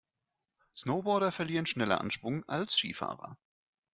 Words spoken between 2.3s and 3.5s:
als Skifahrer.